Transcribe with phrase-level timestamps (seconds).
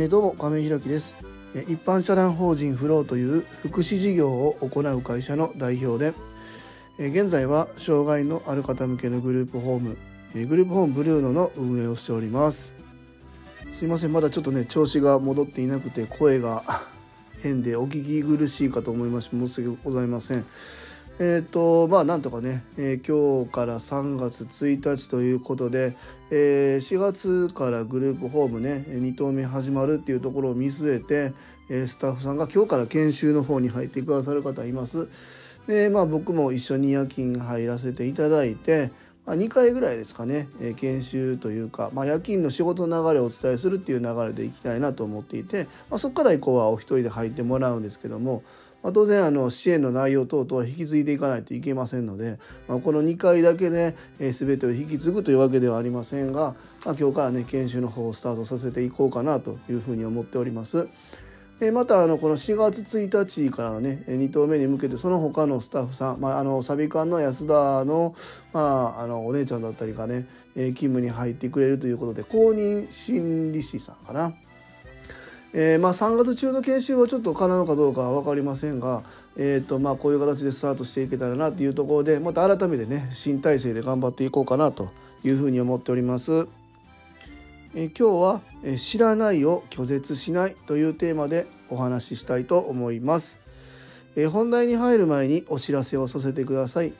[0.00, 1.16] えー、どうも亀井弘樹です。
[1.66, 6.14] 一般社団法人フローという福祉事業を行う会社の代表で
[7.00, 9.98] 現在は障害のある方向けのグループホーム
[10.46, 12.76] グループホームブルーノの運営をしております。
[13.72, 14.12] すいません。
[14.12, 16.62] まだちょっとね調子が戻っていなくて声が
[17.42, 20.46] 変でお聞き苦しいかと思いまして申し訳ございません。
[21.20, 25.96] えーとまあ、なんとかね、えー、今日から3月1日ということで、
[26.30, 31.32] えー、4月からグループホームね2棟目始まるっていうところを見据えて、
[31.70, 35.08] え、スタッフさんが今日から研修の方に入ってくださる方います。
[35.66, 38.92] でまあ僕も一緒に夜勤入らせていただいて、
[39.26, 48.44] まあ、2回ぐらいですかね、え、研修というか、まあ、夜勤の仕事の流れをお伝えするっていう流れでいきたいなと思っていて、まあ、そこから以降はお一人で入ってもらうんですけども。
[48.82, 52.38] まあ、当然あの支援の内容等々は引き継いでいかないといけませんので、
[52.68, 60.88] まあ、この2回だけで、えー、全てを引き継ぐというわけではありませんが、まあ、今日からね研修の方をスタートさせていこうかなというふうに思っております。
[61.72, 68.14] またあのこの4月1日からのね2投目に向けてその他のスタッフさん、まあ、あのサビ館の安田の,、
[68.52, 74.32] まあ、あのお姉ちゃんだったりがね勤務に入ってくれるということで公認心理師さんかな。
[75.54, 79.02] えー、まあ、3月中の研修はちょっと可能かどうかは分かりませんが、
[79.36, 84.90] えーとまあ、こういう形でスタートしていけたらなというところでまた改めてね新体制で頑張っていこうかなと
[85.24, 86.48] いうふうに思っております。
[87.74, 93.38] えー、今日は、えー「知らないを拒絶しない」というテーマでお話ししたいと思います。
[94.16, 96.92] えー、本題に入る前にお知らせをさせてください。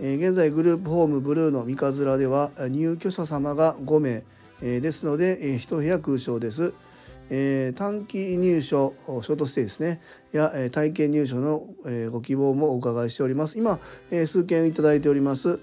[0.00, 4.24] え現在グループホームブルーの三日面では入居者様が5名、
[4.62, 6.72] えですので、え1部屋空床です。
[7.34, 10.02] えー、短期入所ショートステイですね
[10.32, 13.58] や、えー、体験入所の、えー、ご希望もお伺いしております。
[13.58, 13.80] 今、
[14.10, 15.58] えー、数件いただいております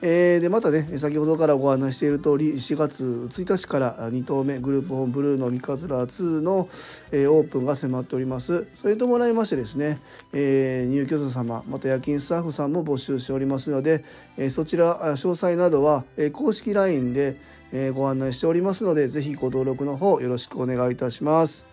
[0.00, 6.68] えー、でまたね先ほどからご案内している通り4月1日から2棟目グループホームブルーの三日面2の、
[7.10, 8.68] えー、オープンが迫っております。
[8.76, 10.00] それに伴いましてですね、
[10.32, 14.04] えー、入居者様また夜勤スタッフさんも募集しておりますので、
[14.36, 17.36] え、そちら詳細などは、え、公式 LINE で、
[17.72, 21.66] え、ご案内しておりますのでぜひご登録の方よろしくお願いいたします、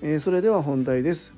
[0.00, 1.34] え、それでは本題です。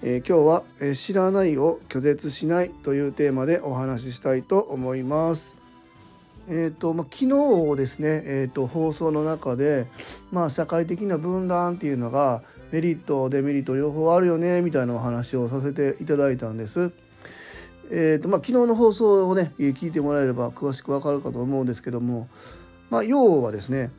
[0.00, 5.58] え、今日は、え、知らないを拒絶しないというテーマでお話ししたいと思います。
[6.50, 7.26] えーとまあ、昨
[7.72, 9.86] 日ですね、えーと、放送の中で、
[10.32, 12.42] まあ、社会的な分断っていうのが
[12.72, 16.90] メリットデメリット両方あるよねみたいなお話をさせていただいたんです。
[17.90, 22.28] えーとまあ、昨日の放送をね聞いてもらえれば詳しくわかるかと思うんですけども、
[22.90, 23.90] まあ、要はですね、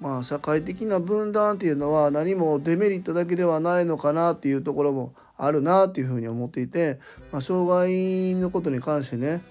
[0.00, 7.00] まあ、社会的な分断っていうのは何もデメリットだけではないのかなっていうところもあるなっていうふうに思っていて、
[7.32, 9.42] まあ、障害のことに関してね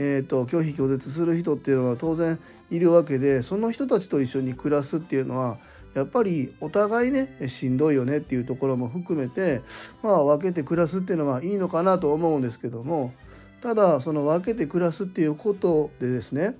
[0.00, 2.38] えーと、拒否拒絶する人っていうのは当然
[2.70, 5.58] いるわけでその人たちと一緒に暮らすっていうのは
[5.94, 9.60] やっぱりお互いねしんどいよねっていうところも含めて
[10.02, 13.12] まあ分けて暮らすっていうのはいいのかなと思うんですけども
[13.60, 16.54] ただその分けて暮らすっていうことでですね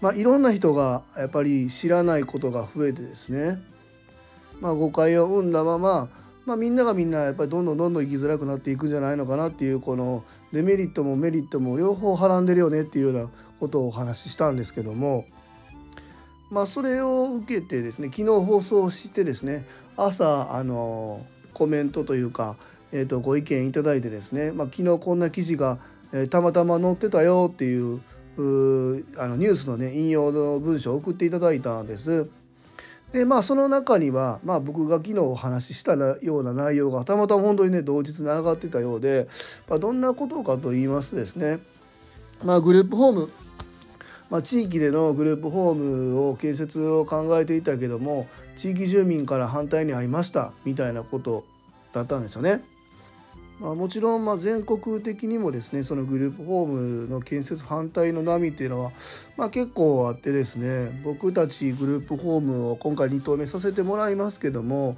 [0.00, 3.60] まあいろんな人がやっぱり知らないことが増えてですね
[4.60, 6.08] まあ誤解を生んだまま
[6.48, 13.28] まあ、みんながみんなやっぱりどんどんどんどん生きづらくなっていくんじゃないのかなっていうこのデメリットもメリットも両方はらんでるよねっていうような
[13.60, 15.26] ことをお話ししたんですけども
[16.50, 19.66] まあそれを受けてですね昨日放送してですね
[19.98, 22.56] 朝あのコメントというか、
[22.92, 25.78] えー、とご意見いただいてですね、まあ、昨日こんな記事が、
[26.14, 28.00] えー、たまたま載ってたよっていう
[28.38, 32.30] あのニュースのね引用の文章を送っていただいたんです。
[33.12, 39.28] でまあその中には、まあ、僕が昨日お話ししたような内容がたまたま本当にね同日に上がってたようで、
[39.68, 41.58] まあ、どんなことかと言いますとですね、
[42.44, 43.30] まあ、グループホーム、
[44.28, 48.26] まあ、地域でのグループホームを建設を考えていたけども
[48.56, 51.44] 地域住民から反対に遭いましたみたいなこと
[51.92, 52.62] だったんですよね。
[53.60, 58.92] まあ、もちろんま全国的にもですねそのグループホームの建設反対の波っていうのは、
[59.36, 64.96] まあ、結構あってですね僕たちグループホームを今回2棟目させてもらいますけども、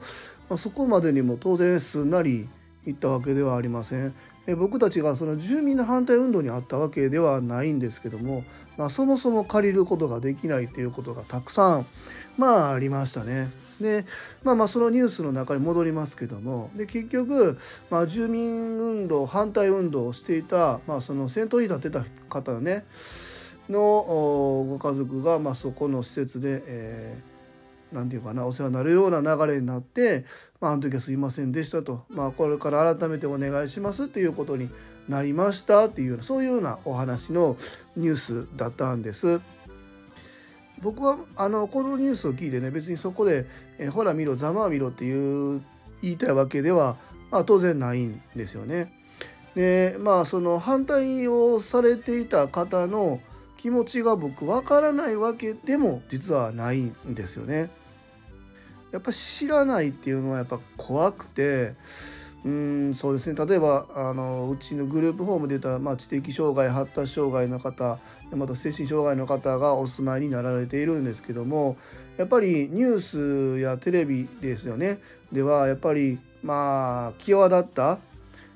[0.51, 2.49] まあ、そこまでにも当然すんなり
[2.87, 4.15] いったわけではありません。
[4.57, 8.43] 僕たちがその住民の反対運動にあったわけではないんですけども、
[8.77, 11.87] まあ、そもそも借りることができないっていうことがたくさん
[12.37, 13.51] まあありましたね。
[13.81, 14.05] で
[14.43, 17.59] まあまあそのニュースの中に戻りますけどもで結局、
[17.91, 22.85] まあ、住民運動反対運動をしていた、まあ、その先頭に立ってた方ね
[23.69, 23.81] の
[24.69, 30.25] ご家族が、まあ、そこの施設で、えー、なんていうかなお世話になるような流れになって、
[30.61, 34.69] まあ、あの時はすいませんでしたと、まあ、これから改めてお願いしますっていうことに
[35.09, 37.57] なりましたっていうそういうようなお話の
[37.97, 39.41] ニュースだったんです。
[40.83, 43.47] 僕はあのこのニュースを聞いてね別にそこで
[43.79, 45.63] 「えほら見ろざまあ見ろ」っていう
[46.03, 46.97] 言いたいわけでは、
[47.31, 48.93] まあ、当然ないんですよね。
[49.55, 53.21] でまあその反対をされていた方の
[53.57, 57.71] 気持ちが僕わからないわけでも実はないんですよね。
[58.93, 61.75] やっぱ知らないっていうのはやっぱ怖くて
[62.45, 63.47] うんそうですね。
[63.47, 67.99] 例えばあのうちのグループホームで言ったら、まあ、知的障害発達障害の方
[68.35, 71.77] また精神障害の方がお住まいになられているんですけども
[72.17, 74.99] やっぱりニュースやテレビですよね。
[75.33, 77.99] ではやっぱりまあ際立った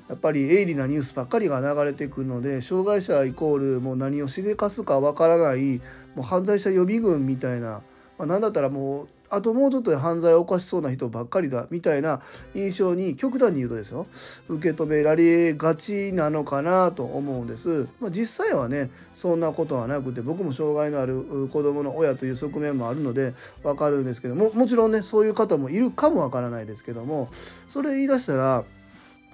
[0.09, 5.81] やっぱり鋭利なニュースばっかりが流れてくるので障害者イコールもう何をしでかすかわからない
[6.15, 7.83] もう犯罪者予備軍みたいな、
[8.19, 12.21] まあ、何だったらもうあともうちょっとで犯罪を犯しそうな人ばっかりだみたいな
[12.55, 14.07] 印象に極端に言うとですよ
[14.49, 17.89] 受け止められがちなのかなと思うんです。
[18.01, 27.29] まあ、実際はねそんなことはなくて僕も障害のある子どもの親という側面もあるので分かるんですけどももちろんねそういう方もいるかもわからないですけども
[27.69, 28.65] それ言い出したら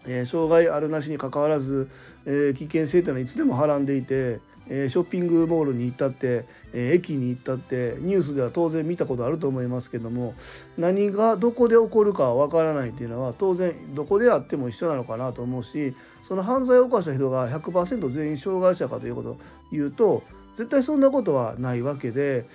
[0.07, 1.91] えー、障害あるなしにかかわらず、
[2.25, 10.35] えー、危険性というのはいつでもはらんでいてえショッピングモールに行ったって、え駅に行ったってニュースでは当然見たことあると思いますけども
[10.79, 19.41] 何がどこで起こるかわからないっていうのは当然どこであっても一緒なのかなと思うしその犯罪を犯した人が100%全員障害者かということを
[19.73, 20.23] 言うと
[20.57, 22.47] 絶対そんなことはないわけで、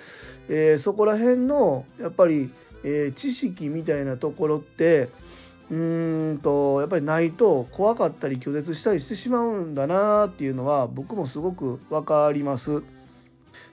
[0.48, 2.52] えー、そこら辺のやっぱり、
[2.84, 5.10] え、知識みたいなところって
[5.72, 5.76] う
[6.34, 12.84] んとやっぱりないと怖かったり拒絶したりしてしまうんだなっていうのは僕もすごく分かります。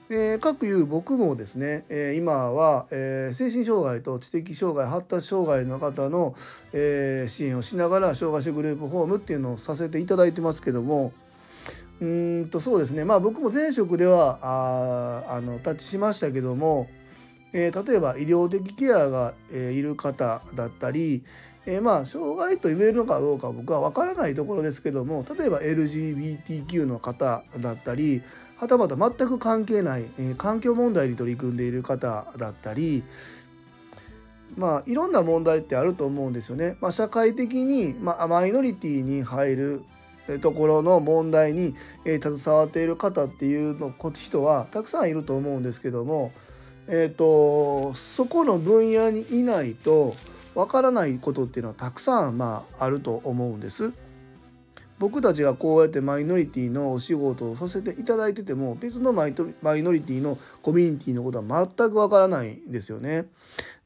[0.09, 6.35] えー、各いう僕もですね、えー、今は、えー、精神障害と知的障害発達障害の方の、
[6.73, 11.13] え支援をしながら障害者グループホームっていうのをさせていただいてますけども
[12.01, 12.05] う
[12.41, 16.89] んとそうですねまあ僕も前職ではああのタッチしましたけども、
[17.53, 21.23] え例えば医療的ケアが、えいる方だったり、
[21.65, 28.21] えー、まあ障害と言えるのかどうか僕は分からないところですけども例えば LGBTQ の方だったり
[28.57, 33.03] はたまた全く関係ない、えー、環境問題に取り組んでいる方だったり
[34.57, 36.77] まあいろんな問題ってあると思うんですよね。
[36.79, 39.83] まあ、社会的に、まあ、マイノリティに入る
[40.41, 41.75] ところの問題に、
[42.05, 46.31] えー、携わっている方っていうの人はたくさんいると思うんですけども、
[46.87, 50.15] えーとそこの分野にいないと
[50.55, 53.93] わからないことっていうのはたくさんまああると思うんです。
[54.99, 63.25] 僕たちがこうやってマイノリティのお仕事をさせていただいてても別のマイノリティのコミュニティのことは全くわからないんですよね。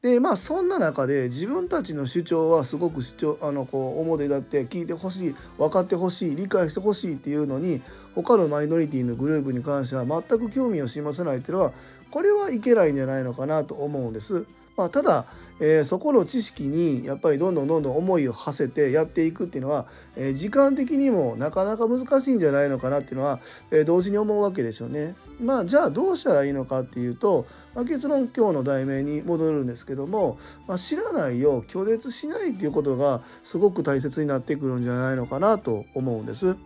[0.00, 7.82] でまあそんな中で自分たちの主張はすごく主張あのこう表立って聞いてほしい分かってほしい理解してほしいっていうのに
[8.14, 11.72] 他のマイノリティのグループに関しては全く興味を示さないっていうのは
[12.12, 14.46] これはいけないんじゃないのかなと思うんです。
[14.78, 15.26] まあ、ただ、
[15.58, 23.40] えー、そこの知識にやっぱりどんどんどんどん思いを馳せてやっていくっていうのは、えー、時間的にもなかなか難しいんじゃないのかなっていうのは、
[23.72, 25.16] えー、同時に思うわけですよね。
[25.40, 27.44] まあじゃあどうしたらいいのかっていうと、
[27.74, 30.38] まあ、結論今日の題名に戻るんですけども、
[30.68, 36.56] まあ、知らないを拒絶しないっていうことがすごく大切になってくるんじゃないのかなと思うんです。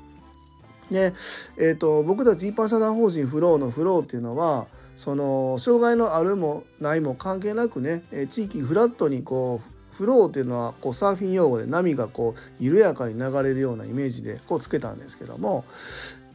[0.92, 1.12] で、
[1.56, 4.66] えーと、僕たち一般社団法人フローのフローっていうのは
[4.96, 9.60] その障害のあるもないも関係なくね地域フラットにこ
[9.92, 15.64] うフローっていうのはこうサーフィン用語で波がこう緩やかに流れるようなイメージでこうつけたんですけども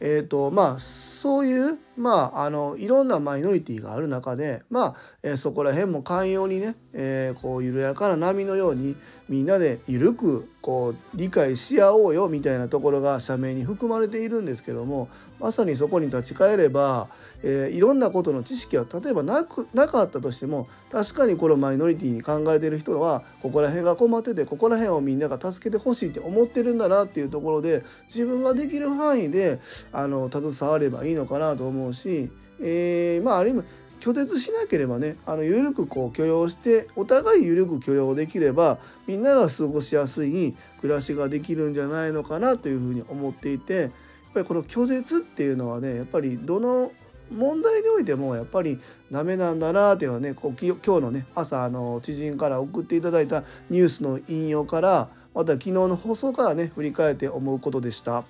[0.00, 8.94] えーとまあ、そういう、まあ、あのいろんなマイノリティがある中で、まあえー、そこら辺も寛容にね、えー、こう緩やかな波のように
[9.28, 15.08] みんなで緩くこう理解し合おうよみたいなところが社名に含まれているんですけども
[15.38, 17.08] まさにそこに立ち返れば、
[17.42, 29.60] えー、いろんなことの知識は例えばなくなかったとしても確かにこのマイノリティに考えてる人はここら辺が困っててここら辺をみんなが助けてほしいって思ってるんだなっていうところで自分ができる範囲で
[29.92, 32.30] あの携わればいいのかなと思うし、
[32.60, 33.62] えー、まあある意味
[34.00, 43.90] 拒絶しなければねあの緩くこう許容してお互い緩く許容できればみんなが過ごしやすい暮らしができるんじゃないのかなというふうに思っていてやっ
[44.34, 46.92] ぱりこの拒絶っていうのはねやっぱりどの
[47.30, 48.78] 問題においてもやっぱり
[49.10, 58.24] ダメなんだなっていうのはねこう今日のね朝あの知人から送っていただいたニュースの引用からまた昨日の放送からね振り返って思うことでした。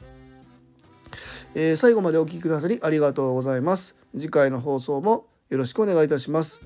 [1.54, 3.96] えー、最後までお聴きくださりありがとうございます。
[4.14, 6.60] 次回の放送もよろしくお願いいたします。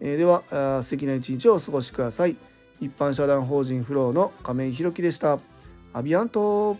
[0.00, 2.36] えー、では素敵な一日をお過ごしください。
[2.80, 5.40] 一般社団法人フローの亀井弘樹でした。
[5.92, 6.76] アビアント